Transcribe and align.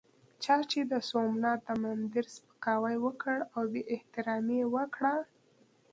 چا 0.43 0.57
چې 0.71 0.79
د 0.91 0.93
سومنات 1.09 1.59
د 1.67 1.69
مندر 1.81 2.25
سپکاوی 2.35 2.95
وکړ 3.05 3.35
او 3.55 3.61
بې 3.71 3.81
احترامي 3.93 4.57
یې 4.61 4.67
وکړه. 4.75 5.15